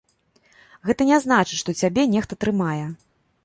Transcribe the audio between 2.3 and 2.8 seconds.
трымае.